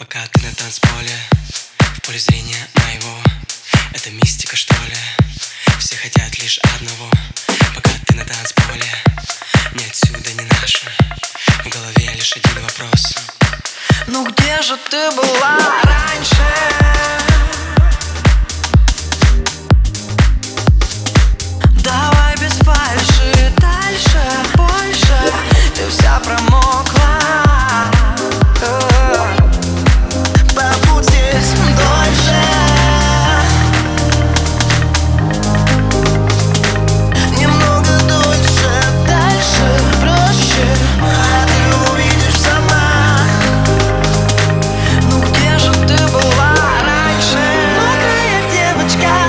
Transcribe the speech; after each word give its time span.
Пока 0.00 0.26
ты 0.32 0.40
на 0.40 0.54
танцполе, 0.54 1.14
в 1.78 2.00
поле 2.00 2.18
зрения 2.18 2.66
моего 2.76 3.18
Это 3.92 4.10
мистика 4.10 4.56
что 4.56 4.72
ли? 4.72 4.96
Все 5.78 5.94
хотят 5.94 6.38
лишь 6.38 6.58
одного 6.74 7.10
Пока 7.74 7.90
ты 8.06 8.14
на 8.14 8.24
танцполе, 8.24 8.90
не 9.74 9.84
отсюда, 9.84 10.32
не 10.32 10.48
наше 10.58 10.90
В 11.64 11.68
голове 11.68 12.14
лишь 12.14 12.34
один 12.34 12.62
вопрос 12.62 13.14
Ну 14.06 14.24
где 14.24 14.62
же 14.62 14.78
ты 14.88 15.10
была 15.10 15.82
раньше? 15.82 16.69
Давай 48.98 49.19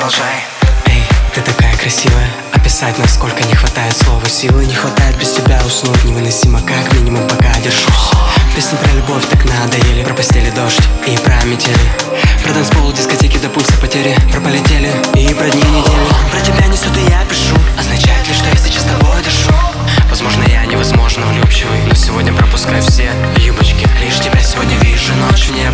продолжай. 0.00 0.46
Эй, 0.86 1.02
ты 1.34 1.42
такая 1.42 1.76
красивая. 1.76 2.30
Описать, 2.54 2.96
насколько 2.98 3.42
не 3.44 3.54
хватает 3.54 3.94
слова 3.94 4.26
Силы. 4.30 4.64
Не 4.64 4.74
хватает 4.74 5.14
без 5.18 5.32
тебя 5.32 5.60
уснуть 5.66 6.04
Невыносимо, 6.04 6.58
как 6.62 6.90
минимум 6.94 7.28
пока 7.28 7.52
держусь. 7.62 8.10
Песни 8.56 8.78
про 8.78 8.90
любовь 8.92 9.26
так 9.26 9.44
надоели. 9.44 10.02
Про 10.02 10.14
постели 10.14 10.48
дождь 10.56 10.80
и 11.06 11.18
про 11.18 11.44
метели. 11.44 11.76
Про 12.42 12.54
танцпол, 12.54 12.92
дискотеки 12.94 13.36
до 13.36 13.50
пульса 13.50 13.74
потери. 13.78 14.16
Про 14.32 14.40
полетели 14.40 14.90
и 15.16 15.34
про 15.34 15.50
дни 15.50 15.70
недели. 15.70 16.06
Про 16.30 16.40
тебя 16.40 16.66
несут 16.68 16.96
и 16.96 17.10
я 17.10 17.22
пишу. 17.26 17.56
Означает 17.78 18.26
ли, 18.26 18.32
что 18.32 18.48
я 18.48 18.56
сейчас 18.56 18.84
с 18.84 18.86
тобой 18.86 19.22
дышу? 19.22 19.52
Возможно, 20.08 20.44
я 20.48 20.64
невозможно 20.64 21.26
влюбчивый 21.26 21.78
Но 21.86 21.94
сегодня 21.94 22.32
пропускай 22.32 22.80
все 22.80 23.10
юбочки. 23.36 23.86
Лишь 24.00 24.18
тебя 24.18 24.40
сегодня 24.40 24.76
вижу 24.78 25.14
Ночью 25.14 25.52
мне 25.52 25.69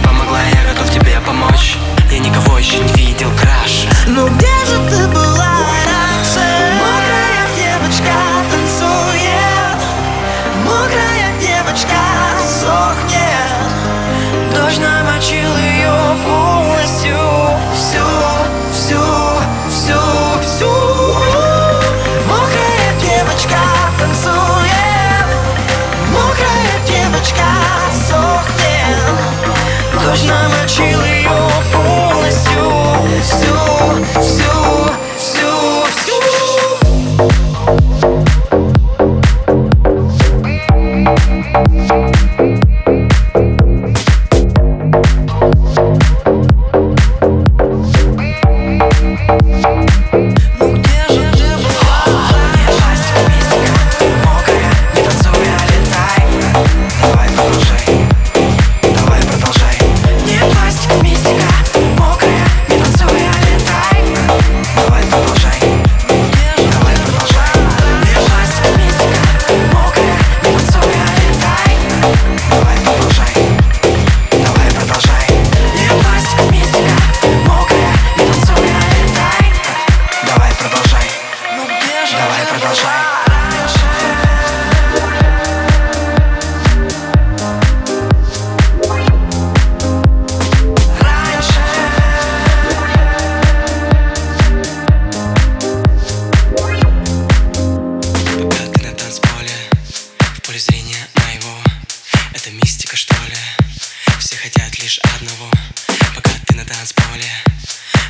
танцполе 106.66 107.30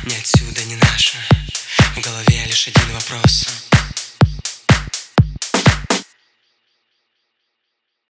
Не 0.03 0.15
отсюда, 0.15 0.63
не 0.65 0.75
наше. 0.75 1.17
В 1.95 2.01
голове 2.01 2.45
лишь 2.45 2.67
один 2.67 2.93
вопрос 2.93 3.66